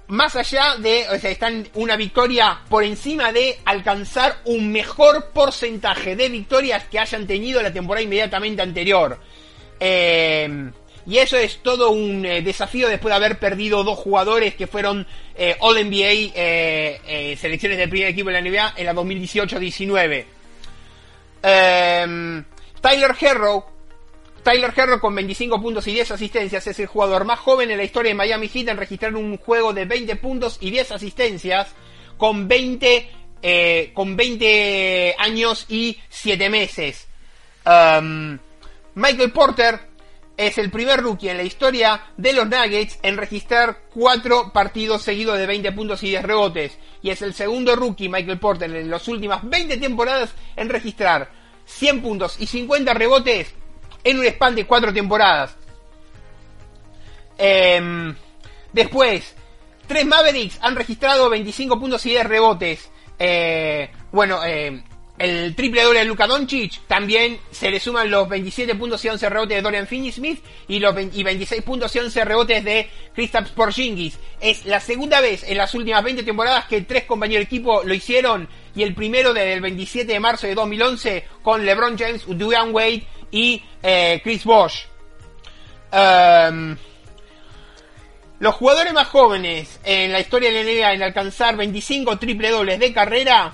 [0.09, 6.15] más allá de, o sea, están una victoria por encima de alcanzar un mejor porcentaje
[6.15, 9.19] de victorias que hayan tenido la temporada inmediatamente anterior.
[9.81, 10.71] Eh,
[11.07, 15.07] y eso es todo un eh, desafío después de haber perdido dos jugadores que fueron
[15.37, 20.25] eh, All NBA, selecciones del primer equipo de la NBA en la 2018-19.
[22.81, 23.76] Tyler Herro
[24.47, 27.83] Tyler Herro con 25 puntos y 10 asistencias es el jugador más joven en la
[27.83, 31.75] historia de Miami Heat en registrar un juego de 20 puntos y 10 asistencias
[32.17, 33.11] con 20,
[33.43, 37.09] eh, con 20 años y 7 meses.
[37.67, 38.39] Um,
[38.95, 39.81] Michael Porter
[40.37, 45.39] es el primer rookie en la historia de los Nuggets en registrar 4 partidos seguidos
[45.39, 46.79] de 20 puntos y 10 rebotes.
[47.03, 51.33] Y es el segundo rookie, Michael Porter, en las últimas 20 temporadas en registrar
[51.65, 53.53] 100 puntos y 50 rebotes
[54.07, 55.57] en un span de cuatro temporadas.
[57.37, 58.15] Em,
[58.73, 59.35] después,
[59.87, 62.89] tres Mavericks han registrado 25 puntos y 10 rebotes.
[63.19, 64.81] Eh, bueno, eh,
[65.19, 69.29] el triple doble de Luka Doncic también se le suman los 27 puntos y 11
[69.29, 74.19] rebotes de Dorian Finney-Smith y los 26 puntos y 11 rebotes de Kristaps Porzingis.
[74.41, 77.95] Es la segunda vez en las últimas 20 temporadas que tres compañeros de equipo lo
[77.95, 82.73] hicieron y el primero desde el 27 de marzo de 2011 con LeBron James, Dwayne
[82.73, 84.87] Wade y eh, Chris Bosch.
[85.93, 86.75] Em,
[88.39, 92.79] los jugadores más jóvenes en la historia de la NBA en alcanzar 25 triple dobles
[92.79, 93.53] de carrera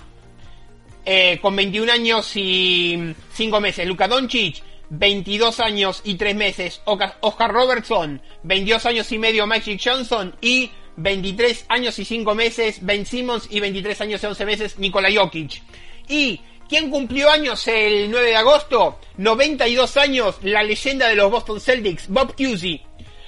[1.04, 3.84] eh, con 21 años y 5 meses.
[3.84, 6.80] Luka Doncic, 22 años y 3 meses.
[6.84, 9.48] Oscar Robertson, 22 años y medio.
[9.48, 12.78] Magic Johnson y 23 años y 5 meses.
[12.86, 14.78] Ben Simmons y 23 años y 11 meses.
[14.78, 15.60] Nikola Jokic.
[16.08, 16.40] Y
[16.72, 18.98] ¿Quién cumplió años el 9 de agosto?
[19.18, 22.80] 92 años, la leyenda de los Boston Celtics, Bob Cousy.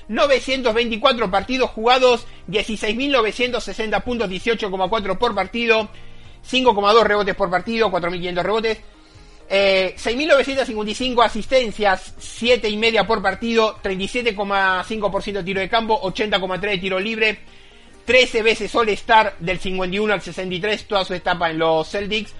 [0.08, 5.90] 924 partidos jugados, 16.960 puntos, 18,4 por partido,
[6.50, 8.78] 5,2 rebotes por partido, 4.500 rebotes,
[9.50, 16.78] 6.955 eh, asistencias, 7 y media por partido, 37,5% de tiro de campo, 80,3 de
[16.78, 17.40] tiro libre,
[18.06, 22.32] 13 veces All-Star del 51 al 63, toda su etapa en los Celtics,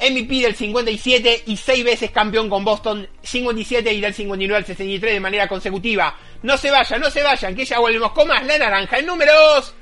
[0.00, 5.14] MVP del 57 y 6 veces campeón con Boston 57 y del 59 al 63
[5.14, 6.16] de manera consecutiva.
[6.42, 9.74] No se vayan, no se vayan, que ya volvemos con más la naranja en números.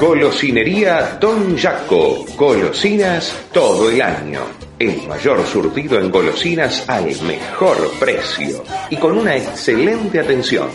[0.00, 2.24] Golosinería Don Jaco.
[2.36, 4.40] Golosinas todo el año.
[4.78, 10.68] El mayor surtido en golosinas al mejor precio y con una excelente atención.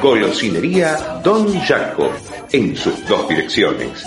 [0.00, 2.10] Golosinería Don Jaco.
[2.50, 4.06] En sus dos direcciones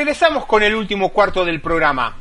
[0.00, 2.16] Regresamos con el último cuarto del programa.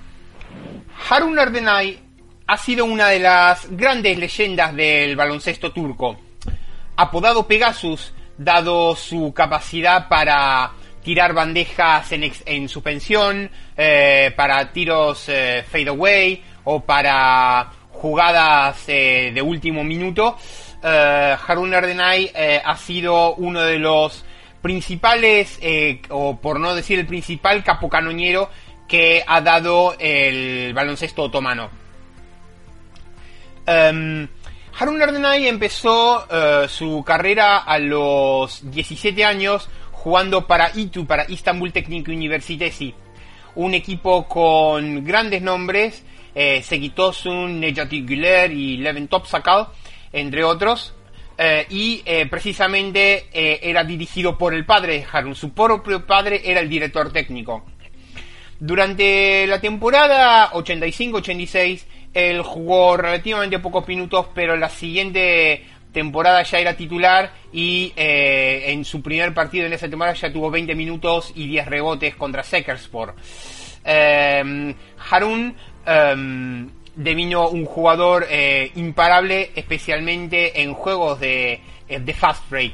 [1.09, 1.97] Harun Erdenay
[2.45, 6.19] ha sido una de las grandes leyendas del baloncesto turco.
[6.97, 15.63] Apodado Pegasus, dado su capacidad para tirar bandejas en, en suspensión, eh, para tiros eh,
[15.65, 20.37] fade away o para jugadas eh, de último minuto,
[20.81, 22.29] Harun Erdenay
[22.63, 24.25] ha sido uno de los
[24.61, 28.49] principales, eh, o por no decir el principal capocanoñero
[28.87, 31.69] que ha dado el baloncesto otomano.
[33.67, 34.27] Um,
[34.77, 41.73] Harun Erdenay empezó uh, su carrera a los 17 años jugando para ITU, para Istanbul
[41.73, 42.95] Technic Universitesi,
[43.55, 46.03] un equipo con grandes nombres,
[46.33, 49.67] eh, Segitosun, Nejati Güler y Levin Topsakal,
[50.13, 50.93] entre otros.
[51.41, 55.35] Eh, y eh, precisamente eh, era dirigido por el padre Harun.
[55.35, 57.63] Su propio padre era el director técnico.
[58.59, 65.63] Durante la temporada 85-86, él jugó relativamente pocos minutos, pero la siguiente
[65.93, 70.75] temporada ya era titular y en su primer partido en esa temporada ya tuvo 20
[70.75, 73.15] minutos y 10 rebotes contra Sekerspor.
[75.09, 75.55] Harun
[76.99, 82.73] devino un jugador eh, imparable, especialmente en juegos de, eh, fast break.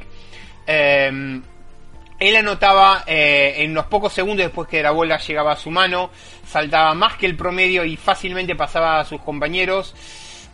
[0.65, 1.43] Em,
[2.17, 6.09] él anotaba eh, en unos pocos segundos después que la bola llegaba a su mano,
[6.43, 9.93] saltaba más que el promedio y fácilmente pasaba a sus compañeros.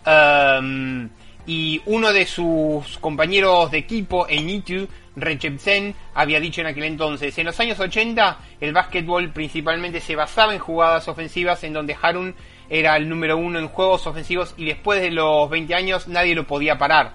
[0.05, 1.09] Em,
[1.47, 6.83] y uno de sus compañeros de equipo en ITU, Recep Zen, había dicho en aquel
[6.83, 11.95] entonces, en los años 80 el básquetbol principalmente se basaba en jugadas ofensivas en donde
[12.01, 12.35] Harun
[12.71, 16.47] era el número uno en juegos ofensivos y después de los 20 años nadie lo
[16.47, 17.13] podía parar.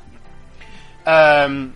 [1.07, 1.73] Um,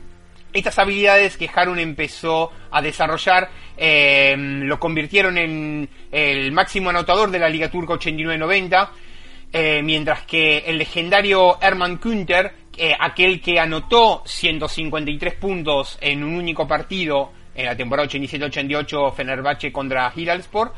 [0.52, 7.38] estas habilidades que Harun empezó a desarrollar em, lo convirtieron en el máximo anotador de
[7.38, 8.90] la Liga Turca 89-90,
[9.52, 12.52] eh, mientras que el legendario Herman Kunter,
[12.98, 20.12] aquel que anotó 153 puntos en un único partido en la temporada 87-88 Fenerbahce contra
[20.14, 20.72] Hiralspor,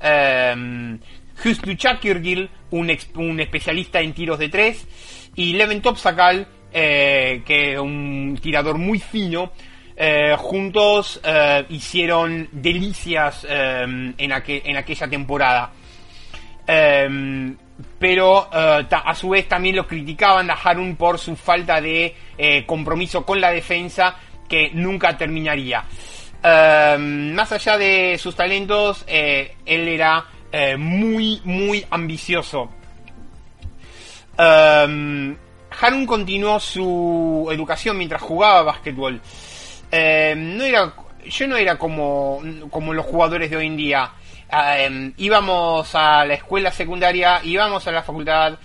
[0.00, 0.98] eh,
[1.44, 4.86] Hüsnü Çakırgil, un, especialista en tiros de tres,
[5.36, 9.52] y Levin Topsakal, eh, que es un tirador muy fino,
[9.96, 14.32] eh, juntos eh, hicieron delicias en, en,
[14.76, 15.72] aquella temporada.
[16.66, 17.56] Em,
[17.98, 22.14] pero a su vez también lo criticaban a Harun por su falta de
[22.66, 24.16] compromiso con la defensa
[24.48, 25.84] que nunca terminaría.
[26.42, 32.70] Más allá de sus talentos, él era eh, muy, muy ambicioso.
[34.38, 35.36] Um,
[35.80, 39.20] Harun continuó su educación mientras jugaba básquetbol.
[39.90, 40.94] Em, no era,
[41.24, 42.40] yo no era como,
[42.70, 44.12] como los jugadores de hoy en día.
[44.50, 48.58] Em, íbamos a la escuela secundaria, íbamos a la facultad.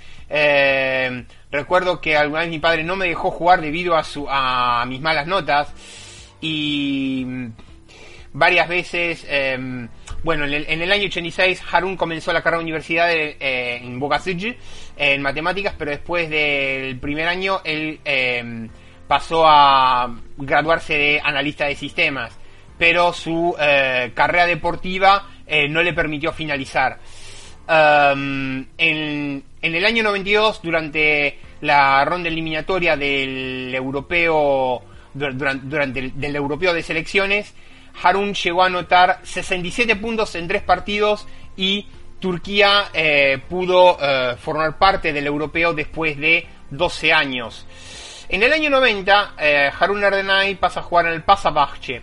[1.51, 5.01] recuerdo que alguna vez mi padre no me dejó jugar debido a, su, a mis
[5.01, 5.73] malas notas.
[6.39, 7.25] Y
[8.33, 9.25] varias veces
[10.23, 14.21] bueno, en el, en el, año 86 Harun comenzó la carrera universidad eh, en Boca
[14.95, 18.69] en matemáticas, pero después del primer año él em,
[19.05, 22.39] pasó a graduarse de analista de sistemas,
[22.77, 26.99] pero su eh, carrera deportiva eh, no le permitió finalizar.
[27.65, 34.81] Um, en, en, el año 92, durante la ronda eliminatoria del europeo,
[35.13, 37.53] durante, durante el, del europeo de selecciones,
[38.01, 41.87] Harun llegó a anotar 67 puntos en tres partidos y
[42.19, 47.65] Turquía eh, pudo eh, formar parte del europeo después de 12 años.
[48.29, 52.01] En el año 90, eh, Harun Erdenay pasa a jugar en el Pasabahce.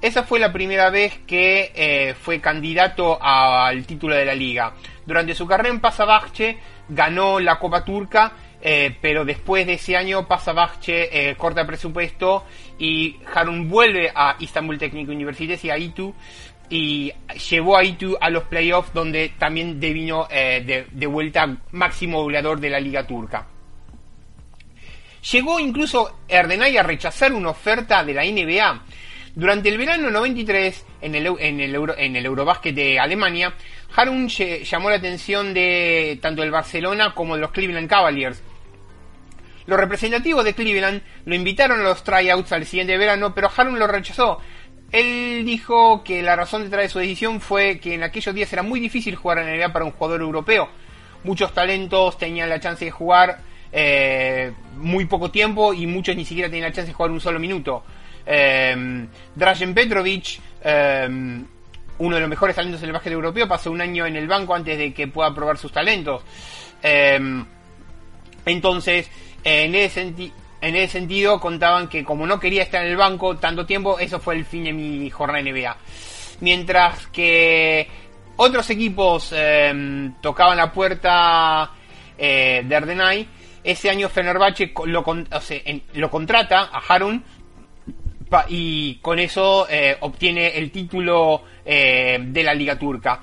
[0.00, 4.72] Esa fue la primera vez que fue candidato al título de la liga.
[5.04, 6.56] Durante su carrera en Pasabahce
[6.88, 12.44] ganó la Copa Turca eh, pero después de ese año pasa Bachche, eh, corta presupuesto
[12.78, 16.14] y Harun vuelve a Istanbul Technical University y a ITU
[16.70, 17.12] y
[17.48, 22.70] llevó a ITU a los playoffs donde también devino eh, de, vuelta máximo goleador de
[22.70, 23.46] la liga turca.
[25.32, 28.82] Llegó incluso Erdenay a rechazar una oferta de la NBA.
[29.34, 33.54] Durante el verano 93, en el, en el, Euro, en el Eurobásquet de Alemania,
[33.94, 38.42] Harun llamó la atención de tanto el Barcelona como de los Cleveland Cavaliers,
[39.68, 43.86] los representativos de Cleveland lo invitaron a los tryouts al siguiente verano, pero Harun lo
[43.86, 44.40] rechazó.
[44.90, 48.62] Él dijo que la razón detrás de su decisión fue que en aquellos días era
[48.62, 50.70] muy difícil jugar en la NBA para un jugador europeo.
[51.22, 53.40] Muchos talentos tenían la chance de jugar
[53.70, 57.38] eh, muy poco tiempo y muchos ni siquiera tenían la chance de jugar un solo
[57.38, 57.84] minuto.
[58.24, 61.44] Eh, Drazen Petrovic eh,
[61.98, 64.54] uno de los mejores talentos en el básquet europeo, pasó un año en el banco
[64.54, 66.22] antes de que pueda probar sus talentos.
[66.82, 67.44] Em,
[68.46, 69.10] entonces,
[69.44, 73.66] en ese, en ese sentido, contaban que como no quería estar en el banco tanto
[73.66, 75.76] tiempo, eso fue el fin de mi jornada NBA.
[76.40, 77.88] Mientras que
[78.36, 81.72] otros equipos em, tocaban la puerta
[82.16, 83.26] eh, de Ardenay,
[83.64, 85.04] ese año Fenerbahce lo,
[85.94, 87.24] lo contrata a Harun
[88.48, 93.22] y con eso eh, obtiene el título eh, de la Liga Turca.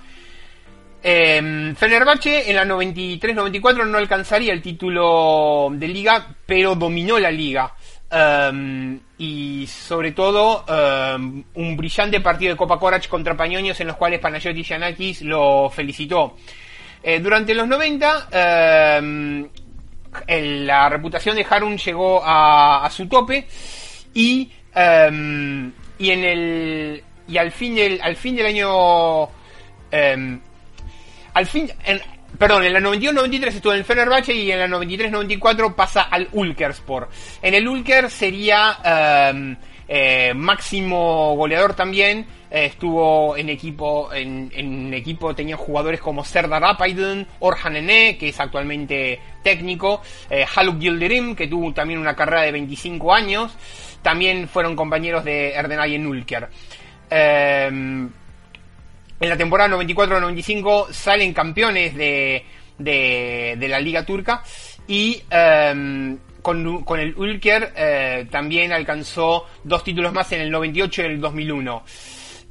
[1.07, 7.71] Eh, Fenerbahce en la 93-94 no alcanzaría el título de liga, pero dominó la liga.
[8.09, 13.97] Em, y sobre todo em, un brillante partido de Copa Corach contra Pañoños en los
[13.97, 16.37] cuales Panagiotis Yanakis lo felicitó.
[17.03, 18.29] Eh, durante los 90
[20.27, 23.45] la reputación de Harun llegó a, a su tope
[24.15, 29.29] y y en el y al fin del al fin del año
[31.36, 31.99] al fin en,
[32.39, 37.09] perdón en la 91-93 estuvo en el Fenerbahce y en la 93-94 pasa al Ulkerspor.
[37.41, 39.55] En el Ulker sería um,
[39.88, 42.25] eh, máximo goleador también.
[42.49, 48.29] Eh, estuvo en equipo en, en, equipo tenía jugadores como Serdar Apaydın Orhan Ene que
[48.29, 53.51] es actualmente técnico eh, Haluk Yildirim que tuvo también una carrera de 25 años.
[54.01, 56.49] También fueron compañeros de Erdenay en Ulker.
[59.20, 62.43] Em, en la temporada 94-95 salen campeones de,
[62.78, 64.43] de, la Liga Turca
[64.88, 71.05] y em, con, el Ulker eh, también alcanzó dos títulos más en el 98 y
[71.05, 71.84] el 2001.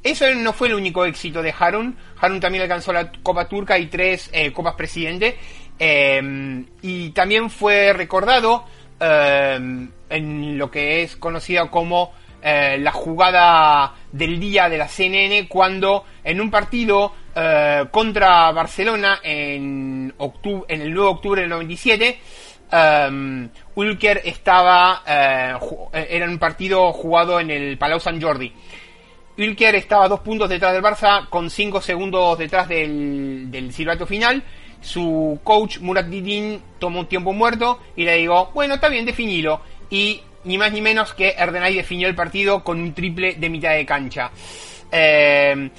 [0.03, 1.95] Eso no fue el único éxito de Harun.
[2.19, 5.37] Harun también alcanzó la Copa Turca y tres eh, Copas Presidente.
[5.79, 8.65] Em, y también fue recordado
[8.97, 12.13] en lo que es conocida como
[12.47, 19.19] eh, la jugada del día de la CNN cuando en un partido eh, contra Barcelona
[19.23, 22.19] en, octubre, en el 9 de octubre del 97
[22.71, 25.55] um, Ulker estaba eh,
[26.07, 28.53] era un partido jugado en el Palau Sant Jordi
[29.39, 34.43] Ulker estaba dos puntos detrás del Barça con cinco segundos detrás del, del silbato final
[34.81, 39.61] su coach Murat Didin tomó un tiempo muerto y le digo, bueno, está bien, definilo.
[39.89, 43.73] Y ni más ni menos que Erdenay definió el partido con un triple de mitad
[43.73, 44.31] de cancha.
[44.91, 45.69] Eh,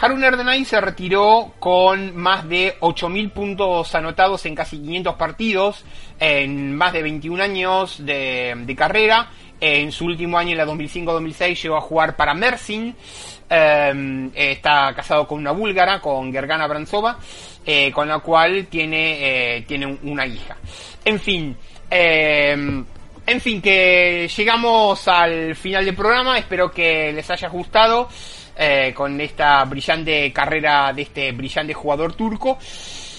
[0.00, 5.84] Harun Erdenay se retiró con más de 8.000 puntos anotados en casi 500 partidos,
[6.18, 9.30] en más de 21 años de, carrera.
[9.60, 12.94] En su último año, en la 2005-2006, llegó a jugar para Mersin.
[13.48, 17.18] Eh, está casado con una búlgara, con Gergana Branzova,
[17.64, 20.56] eh, con la cual tiene, tiene una hija.
[21.04, 21.56] En fin,
[23.26, 26.38] en fin, que llegamos al final del programa.
[26.38, 28.08] Espero que les haya gustado
[28.56, 32.56] eh, con esta brillante carrera de este brillante jugador turco.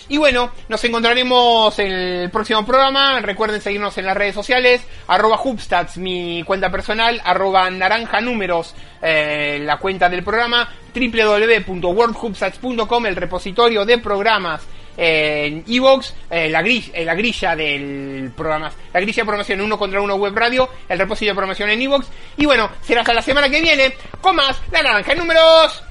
[0.07, 3.19] Y bueno, nos encontraremos en el próximo programa.
[3.21, 4.85] Recuerden seguirnos en las redes sociales.
[5.07, 7.19] Arroba Hubstats, mi cuenta personal.
[7.25, 10.69] Arroba Naranja Números, eh, la cuenta del programa.
[10.93, 14.61] www.worldhubstats.com, el repositorio de programas
[14.97, 19.77] en Evox, eh, la, grilla, eh, la grilla del programa, la grilla de programación uno
[19.77, 22.07] contra uno web radio, el repositorio de programación en Evox.
[22.37, 25.83] Y bueno, será hasta la semana que viene con más La Naranja en Números.